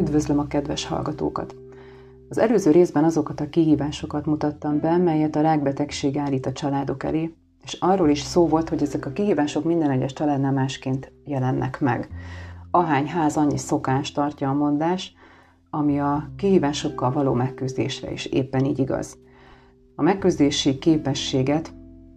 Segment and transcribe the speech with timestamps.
[0.00, 1.54] Üdvözlöm a kedves hallgatókat!
[2.28, 7.34] Az előző részben azokat a kihívásokat mutattam be, melyet a rákbetegség állít a családok elé,
[7.64, 12.08] és arról is szó volt, hogy ezek a kihívások minden egyes családnál másként jelennek meg.
[12.70, 15.14] Ahány ház, annyi szokás tartja a mondás,
[15.70, 19.18] ami a kihívásokkal való megküzdésre is éppen így igaz.
[19.94, 21.72] A megküzdési képességet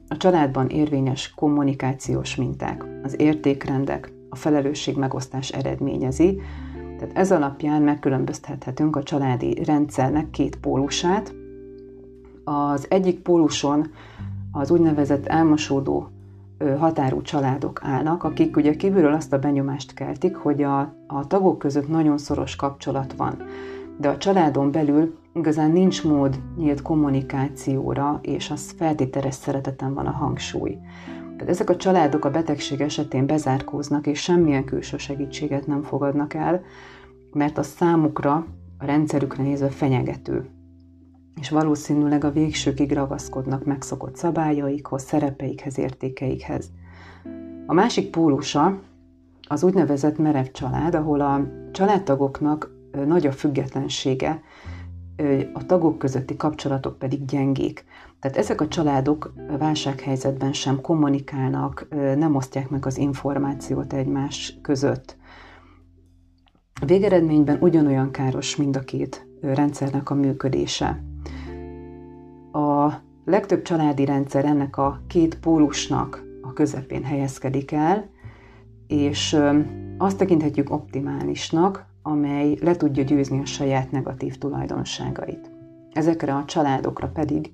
[0.07, 6.41] a családban érvényes kommunikációs minták, az értékrendek, a felelősség megosztás eredményezi,
[6.97, 11.33] tehát ez alapján megkülönböztethetünk a családi rendszernek két pólusát.
[12.43, 13.91] Az egyik póluson
[14.51, 16.07] az úgynevezett elmosódó
[16.77, 21.87] határú családok állnak, akik ugye kívülről azt a benyomást keltik, hogy a, a tagok között
[21.87, 23.37] nagyon szoros kapcsolat van,
[23.97, 30.11] de a családon belül igazán nincs mód nyílt kommunikációra, és az feltételes szereteten van a
[30.11, 30.77] hangsúly.
[31.37, 36.61] Tehát ezek a családok a betegség esetén bezárkóznak, és semmilyen külső segítséget nem fogadnak el,
[37.31, 38.45] mert a számukra,
[38.77, 40.49] a rendszerükre nézve fenyegető.
[41.39, 46.71] És valószínűleg a végsőkig ragaszkodnak megszokott szabályaikhoz, szerepeikhez, értékeikhez.
[47.65, 48.79] A másik pólusa
[49.47, 52.71] az úgynevezett merev család, ahol a családtagoknak
[53.05, 54.41] nagy a függetlensége,
[55.53, 57.85] a tagok közötti kapcsolatok pedig gyengék.
[58.19, 65.17] Tehát ezek a családok válsághelyzetben sem kommunikálnak, nem osztják meg az információt egymás között.
[66.85, 71.03] Végeredményben ugyanolyan káros mind a két rendszernek a működése.
[72.51, 72.93] A
[73.25, 78.09] legtöbb családi rendszer ennek a két pólusnak a közepén helyezkedik el,
[78.87, 79.37] és
[79.97, 85.51] azt tekinthetjük optimálisnak, amely le tudja győzni a saját negatív tulajdonságait.
[85.93, 87.51] Ezekre a családokra pedig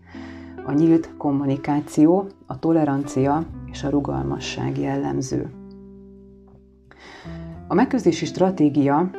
[0.65, 5.51] a nyílt kommunikáció, a tolerancia és a rugalmasság jellemző.
[7.67, 9.09] A megküzdési stratégia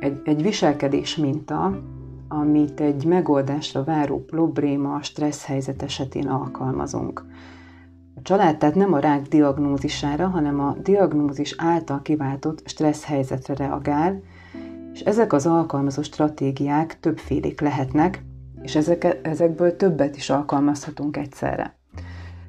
[0.00, 1.82] egy, egy viselkedés minta,
[2.28, 7.24] amit egy megoldásra váró probléma, stressz helyzet esetén alkalmazunk.
[8.14, 14.22] A család tehát nem a rák diagnózisára, hanem a diagnózis által kiváltott stressz helyzetre reagál,
[14.92, 18.24] és ezek az alkalmazó stratégiák többfélék lehetnek,
[18.62, 21.78] és ezek, ezekből többet is alkalmazhatunk egyszerre.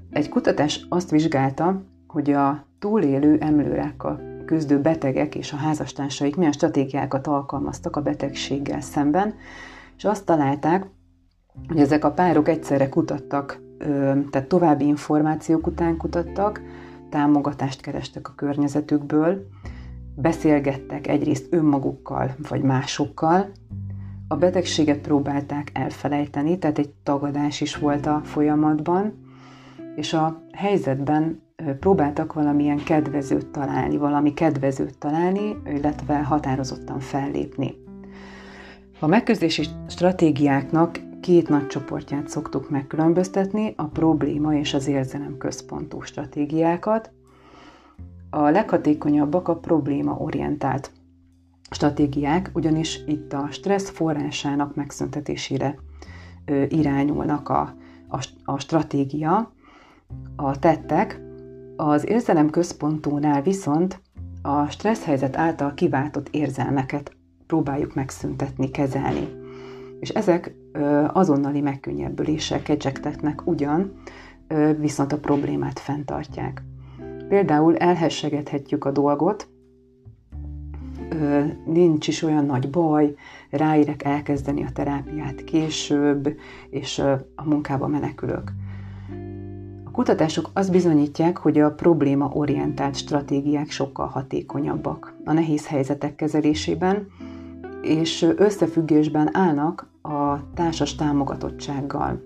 [0.10, 7.28] Egy kutatás azt vizsgálta, hogy a túlélő emlőrákkal küzdő betegek és a házastársaik milyen stratégiákat
[7.28, 9.34] alkalmaztak a betegséggel szemben,
[9.98, 10.90] és azt találták,
[11.68, 13.62] hogy ezek a párok egyszerre kutattak,
[14.30, 16.62] tehát további információk után kutattak,
[17.09, 19.47] támogatást kerestek a környezetükből,
[20.16, 23.52] beszélgettek egyrészt önmagukkal vagy másokkal,
[24.28, 29.14] a betegséget próbálták elfelejteni, tehát egy tagadás is volt a folyamatban,
[29.96, 31.42] és a helyzetben
[31.80, 37.74] próbáltak valamilyen kedvezőt találni, valami kedvezőt találni, illetve határozottan fellépni.
[39.00, 47.12] A megküzdési stratégiáknak két nagy csoportját szoktuk megkülönböztetni, a probléma és az érzelem központú stratégiákat.
[48.30, 50.92] A leghatékonyabbak a probléma orientált
[51.70, 55.76] stratégiák, ugyanis itt a stressz forrásának megszüntetésére
[56.68, 57.76] irányulnak a,
[58.08, 59.54] a, a stratégia,
[60.36, 61.22] a tettek,
[61.76, 64.02] az érzelem központúnál viszont
[64.42, 67.16] a stressz helyzet által kiváltott érzelmeket
[67.48, 69.30] próbáljuk megszüntetni, kezelni.
[70.00, 70.56] És ezek
[71.14, 73.94] azonnali megkönnyebbüléssel kecsegtetnek ugyan,
[74.80, 76.64] viszont a problémát fenntartják.
[77.28, 79.50] Például elhessegethetjük a dolgot,
[81.66, 83.16] nincs is olyan nagy baj,
[83.50, 86.36] ráérek elkezdeni a terápiát később,
[86.70, 87.00] és
[87.36, 88.52] a munkába menekülök.
[89.84, 97.08] A kutatások azt bizonyítják, hogy a probléma-orientált stratégiák sokkal hatékonyabbak a nehéz helyzetek kezelésében,
[97.81, 102.22] és összefüggésben állnak a társas támogatottsággal,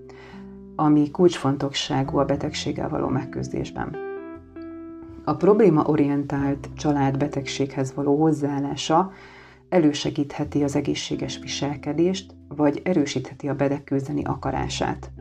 [0.75, 3.95] ami kulcsfontosságú a betegséggel való megküzdésben.
[5.23, 9.11] A probléma-orientált család betegséghez való hozzáállása
[9.69, 15.11] elősegítheti az egészséges viselkedést, vagy erősítheti a bedeküzdeni akarását.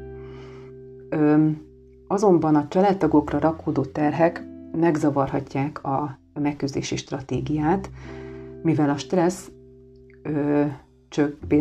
[1.08, 1.72] Öm,
[2.06, 7.90] Azonban a családtagokra rakódó terhek megzavarhatják a megküzdési stratégiát,
[8.62, 9.50] mivel a stressz,
[10.22, 10.64] ö,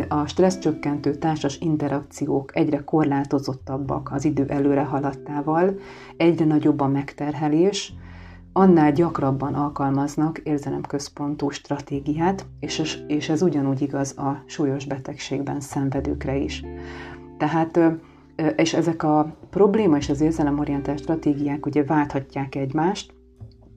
[0.08, 5.74] a stressz csökkentő társas interakciók egyre korlátozottabbak az idő előre haladtával,
[6.16, 7.94] egyre nagyobb a megterhelés,
[8.52, 16.64] annál gyakrabban alkalmaznak érzelemközpontú stratégiát, és, és ez ugyanúgy igaz a súlyos betegségben szenvedőkre is.
[17.38, 17.80] Tehát
[18.56, 23.14] és ezek a probléma és az érzelemorientált stratégiák ugye válthatják egymást,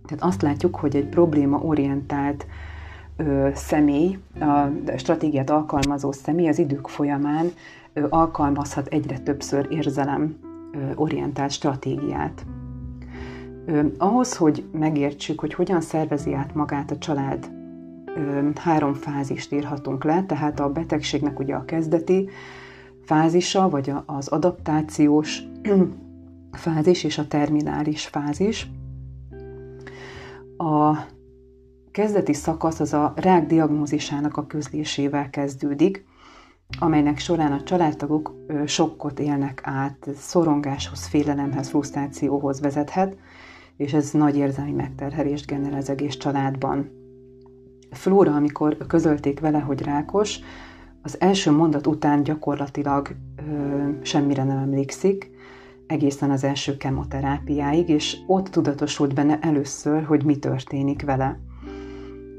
[0.05, 2.45] tehát azt látjuk, hogy egy probléma-orientált
[3.17, 7.51] ö, személy, a stratégiát alkalmazó személy az idők folyamán
[7.93, 10.37] ö, alkalmazhat egyre többször érzelem
[10.95, 12.45] orientált stratégiát.
[13.65, 17.51] Ö, ahhoz, hogy megértsük, hogy hogyan szervezi át magát a család,
[18.15, 22.29] ö, három fázist írhatunk le, tehát a betegségnek ugye a kezdeti
[23.05, 25.43] fázisa, vagy az adaptációs
[26.51, 28.69] fázis és a terminális fázis.
[30.57, 30.97] A
[31.97, 36.05] kezdeti szakasz az a rák diagnózisának a közlésével kezdődik,
[36.79, 38.35] amelynek során a családtagok
[38.65, 43.17] sokkot élnek át, szorongáshoz, félelemhez, frusztrációhoz vezethet,
[43.77, 46.89] és ez nagy érzelmi megterhelést generál az egész családban.
[47.91, 50.39] Flóra, amikor közölték vele, hogy rákos,
[51.01, 53.15] az első mondat után gyakorlatilag
[53.49, 55.31] ö, semmire nem emlékszik,
[55.87, 61.39] egészen az első kemoterápiáig, és ott tudatosult benne először, hogy mi történik vele.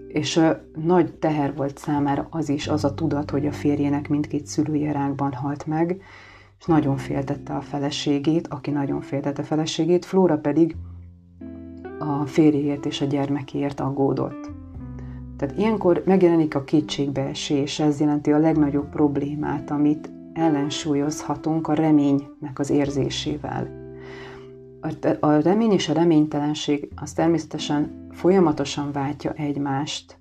[0.09, 0.41] És
[0.85, 5.33] nagy teher volt számára az is, az a tudat, hogy a férjének mindkét szülője rákban
[5.33, 6.01] halt meg,
[6.59, 10.77] és nagyon féltette a feleségét, aki nagyon féltette a feleségét, Flóra pedig
[11.99, 14.51] a férjéért és a gyermekéért aggódott.
[15.37, 22.71] Tehát ilyenkor megjelenik a kétségbeesés, ez jelenti a legnagyobb problémát, amit ellensúlyozhatunk a reménynek az
[22.71, 23.78] érzésével.
[25.21, 30.19] A remény és a reménytelenség az természetesen folyamatosan váltja egymást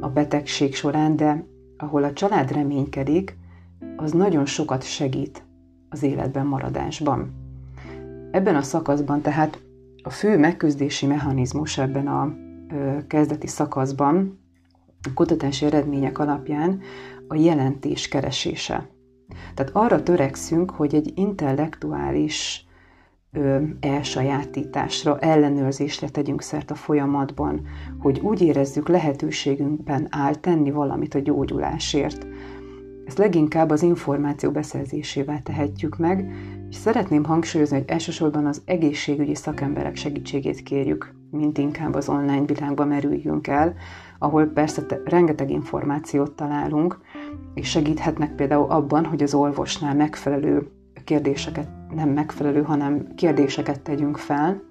[0.00, 1.44] a betegség során, de
[1.76, 3.38] ahol a család reménykedik,
[3.96, 5.42] az nagyon sokat segít
[5.88, 7.32] az életben maradásban.
[8.30, 9.62] Ebben a szakaszban tehát
[10.02, 12.34] a fő megküzdési mechanizmus ebben a
[13.06, 14.38] kezdeti szakaszban
[15.02, 16.80] a kutatási eredmények alapján
[17.28, 18.88] a jelentés keresése.
[19.54, 22.68] Tehát arra törekszünk, hogy egy intellektuális
[23.80, 27.60] elsajátításra, ellenőrzésre tegyünk szert a folyamatban,
[27.98, 32.26] hogy úgy érezzük lehetőségünkben áll tenni valamit a gyógyulásért.
[33.06, 36.32] Ezt leginkább az információ beszerzésével tehetjük meg,
[36.70, 42.84] és szeretném hangsúlyozni, hogy elsősorban az egészségügyi szakemberek segítségét kérjük, mint inkább az online világba
[42.84, 43.74] merüljünk el,
[44.18, 47.00] ahol persze rengeteg információt találunk,
[47.54, 50.70] és segíthetnek például abban, hogy az orvosnál megfelelő
[51.10, 54.62] kérdéseket, nem megfelelő, hanem kérdéseket tegyünk fel,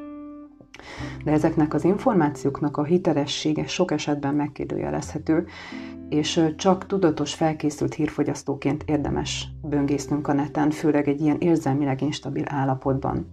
[1.24, 5.46] de ezeknek az információknak a hitelessége sok esetben megkérdőjelezhető,
[6.10, 13.28] és csak tudatos, felkészült hírfogyasztóként érdemes böngésznünk a neten, főleg egy ilyen érzelmileg instabil állapotban.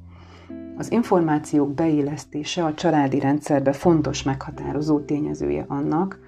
[0.77, 6.19] Az információk beillesztése a családi rendszerbe fontos meghatározó tényezője annak,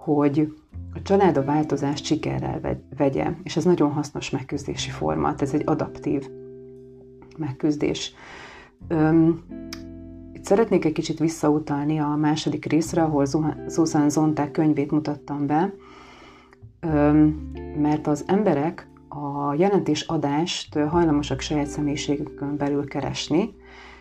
[0.00, 0.56] hogy
[0.94, 6.28] a család a változást sikerrel vegye, és ez nagyon hasznos megküzdési format, ez egy adaptív
[7.36, 8.14] megküzdés.
[8.88, 9.42] Öm,
[10.32, 13.26] itt szeretnék egy kicsit visszautalni a második részre, ahol
[13.68, 15.74] Susan Zonták könyvét mutattam be,
[16.80, 23.54] öm, mert az emberek a jelentésadást hajlamosak saját személyiségükön belül keresni,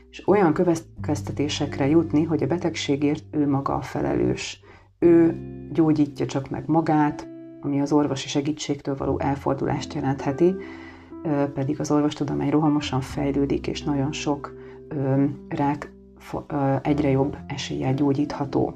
[0.09, 4.61] és olyan következtetésekre jutni, hogy a betegségért ő maga a felelős.
[4.99, 5.37] Ő
[5.71, 7.27] gyógyítja csak meg magát,
[7.61, 10.55] ami az orvosi segítségtől való elfordulást jelentheti,
[11.53, 14.53] pedig az orvostudomány rohamosan fejlődik, és nagyon sok
[15.49, 15.91] rák
[16.81, 18.73] egyre jobb eséllyel gyógyítható.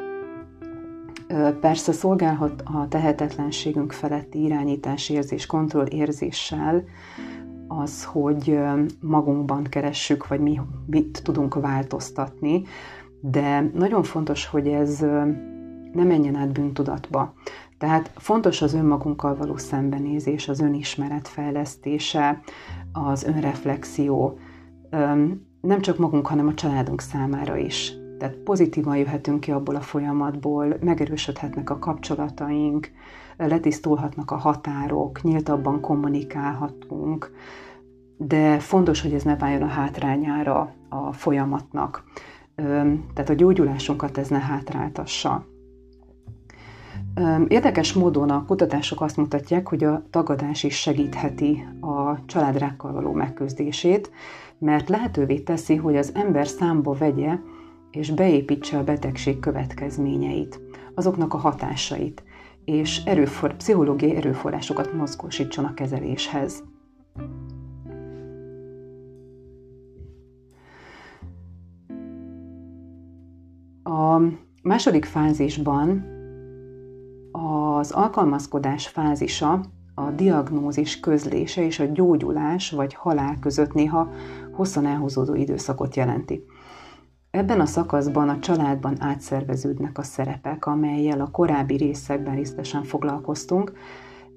[1.59, 4.53] Persze szolgálhat a tehetetlenségünk feletti
[5.47, 6.83] kontroll érzéssel
[7.67, 8.59] az, hogy
[9.01, 12.61] magunkban keressük, vagy mi mit tudunk változtatni,
[13.19, 15.05] de nagyon fontos, hogy ez
[15.93, 17.33] ne menjen át bűntudatba.
[17.77, 22.41] Tehát fontos az önmagunkkal való szembenézés, az önismeret fejlesztése,
[22.91, 24.37] az önreflexió,
[25.61, 27.93] nem csak magunk, hanem a családunk számára is.
[28.17, 32.91] Tehát pozitívan jöhetünk ki abból a folyamatból, megerősödhetnek a kapcsolataink,
[33.37, 37.31] letisztulhatnak a határok, nyíltabban kommunikálhatunk,
[38.17, 42.03] de fontos, hogy ez ne váljon a hátrányára a folyamatnak.
[43.13, 45.45] Tehát a gyógyulásunkat ez ne hátráltassa.
[47.47, 54.11] Érdekes módon a kutatások azt mutatják, hogy a tagadás is segítheti a családrákkal való megküzdését,
[54.57, 57.37] mert lehetővé teszi, hogy az ember számba vegye
[57.91, 60.61] és beépítse a betegség következményeit,
[60.95, 62.23] azoknak a hatásait,
[62.65, 66.63] és erőfor, pszichológiai erőforrásokat mozgósítson a kezeléshez.
[73.83, 74.19] A
[74.61, 76.21] második fázisban
[77.83, 79.61] az alkalmazkodás fázisa
[79.95, 84.09] a diagnózis közlése és a gyógyulás vagy halál között néha
[84.51, 86.43] hosszan elhúzódó időszakot jelenti.
[87.31, 93.73] Ebben a szakaszban a családban átszerveződnek a szerepek, amelyel a korábbi részekben részletesen foglalkoztunk.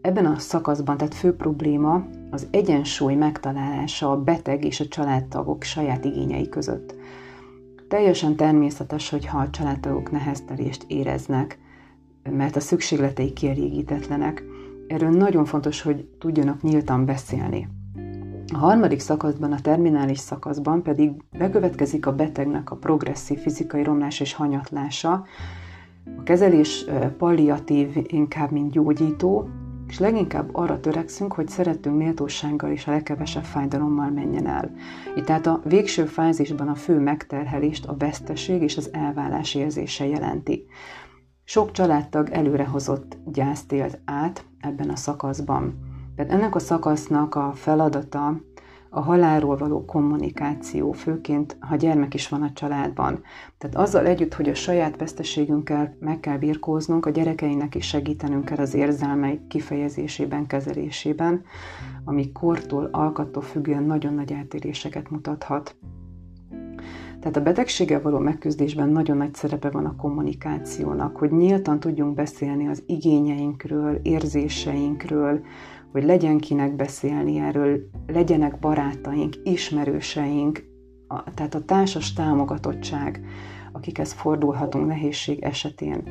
[0.01, 6.05] Ebben a szakaszban tehát fő probléma az egyensúly megtalálása a beteg és a családtagok saját
[6.05, 6.95] igényei között.
[7.89, 11.59] Teljesen természetes, hogyha a családtagok neheztelést éreznek,
[12.31, 14.45] mert a szükségletei kielégítetlenek.
[14.87, 17.69] Erről nagyon fontos, hogy tudjanak nyíltan beszélni.
[18.55, 24.33] A harmadik szakaszban, a terminális szakaszban pedig bekövetkezik a betegnek a progresszív fizikai romlás és
[24.33, 25.25] hanyatlása.
[26.19, 26.85] A kezelés
[27.19, 29.49] palliatív inkább, mint gyógyító,
[29.89, 34.71] és leginkább arra törekszünk, hogy szeretünk méltósággal és a legkevesebb fájdalommal menjen el.
[35.17, 40.67] Itt tehát a végső fázisban a fő megterhelést a veszteség és az elvállás érzése jelenti.
[41.49, 45.79] Sok családtag előrehozott gyászt élt át ebben a szakaszban.
[46.17, 48.41] Tehát ennek a szakasznak a feladata
[48.91, 53.23] a halálról való kommunikáció, főként ha gyermek is van a családban.
[53.59, 58.59] Tehát azzal együtt, hogy a saját veszteségünkkel meg kell birkóznunk, a gyerekeinek is segítenünk kell
[58.59, 61.45] az érzelmeik kifejezésében, kezelésében,
[62.05, 65.77] ami kortól, alkattól függően nagyon nagy eltéréseket mutathat.
[67.27, 72.69] Tehát a betegséggel való megküzdésben nagyon nagy szerepe van a kommunikációnak, hogy nyíltan tudjunk beszélni
[72.69, 75.41] az igényeinkről, érzéseinkről,
[75.93, 80.65] hogy legyen kinek beszélni erről, legyenek barátaink, ismerőseink,
[81.09, 83.21] a, tehát a társas támogatottság,
[83.73, 86.03] akikhez fordulhatunk nehézség esetén.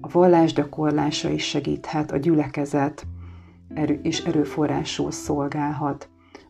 [0.00, 3.06] A vallás gyakorlása is segíthet, a gyülekezet
[3.74, 6.08] erő, és erőforrásul szolgálhat,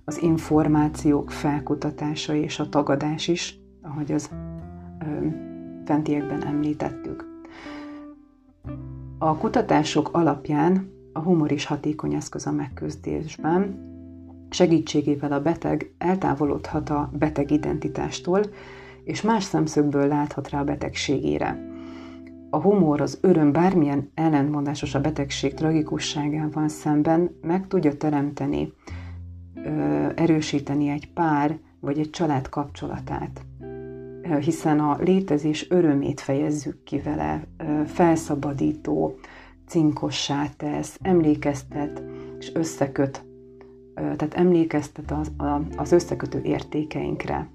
[0.09, 3.58] az információk felkutatása és a tagadás is,
[3.89, 4.31] ahogy az
[4.99, 5.27] ö,
[5.85, 7.27] fentiekben említettük.
[9.19, 13.87] A kutatások alapján a humor is hatékony eszköz a megküzdésben.
[14.51, 18.41] Segítségével a beteg eltávolodhat a beteg identitástól,
[19.05, 21.67] és más szemszögből láthat rá a betegségére.
[22.51, 28.73] A humor az öröm bármilyen ellentmondásos a betegség tragikusságával szemben meg tudja teremteni,
[30.15, 33.45] erősíteni egy pár vagy egy család kapcsolatát
[34.37, 37.47] hiszen a létezés örömét fejezzük ki vele,
[37.87, 39.19] felszabadító,
[39.67, 42.03] cinkossá tesz, emlékeztet
[42.39, 43.25] és összeköt,
[43.95, 45.33] tehát emlékeztet az,
[45.77, 47.49] az összekötő értékeinkre.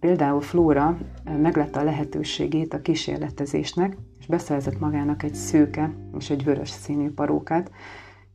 [0.00, 0.98] Például Flóra
[1.40, 7.70] meglette a lehetőségét a kísérletezésnek, és beszerzett magának egy szőke és egy vörös színű parókát,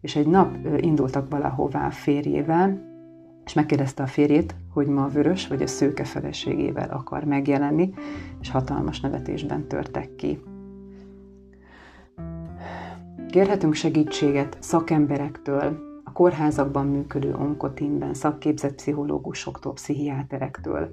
[0.02, 2.93] és egy nap indultak valahová a férjével,
[3.46, 7.94] és megkérdezte a férjét, hogy ma a vörös vagy a szőke feleségével akar megjelenni,
[8.42, 10.40] és hatalmas nevetésben törtek ki.
[13.30, 20.90] Kérhetünk segítséget szakemberektől, a kórházakban működő onkotinben, szakképzett pszichológusoktól, pszichiáterektől.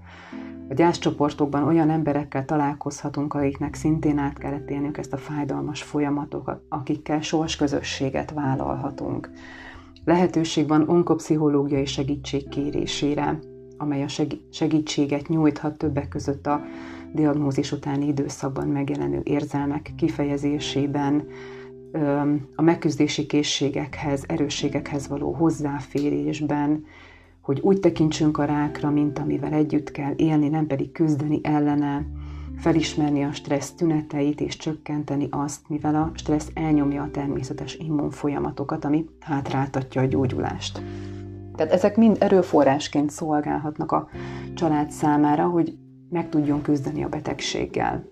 [0.69, 7.21] A gyászcsoportokban olyan emberekkel találkozhatunk, akiknek szintén át kellett élniük ezt a fájdalmas folyamatokat, akikkel
[7.21, 9.31] sors közösséget vállalhatunk.
[10.05, 13.39] Lehetőség van onkopszichológiai segítség kérésére,
[13.77, 14.09] amely a
[14.51, 16.61] segítséget nyújthat többek között a
[17.13, 21.27] diagnózis utáni időszakban megjelenő érzelmek kifejezésében,
[22.55, 26.85] a megküzdési készségekhez, erősségekhez való hozzáférésben,
[27.41, 32.07] hogy úgy tekintsünk a rákra, mint amivel együtt kell élni, nem pedig küzdeni ellene,
[32.61, 39.05] felismerni a stressz tüneteit és csökkenteni azt, mivel a stressz elnyomja a természetes immunfolyamatokat, ami
[39.21, 40.83] hátráltatja a gyógyulást.
[41.57, 44.09] Tehát ezek mind erőforrásként szolgálhatnak a
[44.55, 45.79] család számára, hogy
[46.11, 48.09] meg tudjon küzdeni a betegséggel.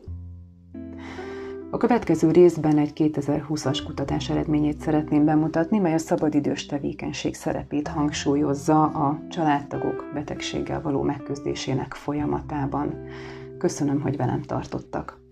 [1.71, 8.83] A következő részben egy 2020-as kutatás eredményét szeretném bemutatni, mely a szabadidős tevékenység szerepét hangsúlyozza
[8.83, 12.95] a családtagok betegséggel való megküzdésének folyamatában.
[13.59, 15.28] Köszönöm, hogy velem tartottak.